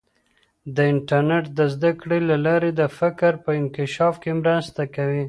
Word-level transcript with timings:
د 0.75 0.77
انټرنیټ 0.91 1.45
د 1.57 1.59
زده 1.73 1.91
کړې 2.01 2.19
له 2.29 2.35
لارې 2.45 2.71
د 2.79 2.81
فکر 2.97 3.31
په 3.43 3.49
انکشاف 3.59 4.15
کې 4.23 4.31
مرسته 4.41 4.81
کوي. 4.95 5.19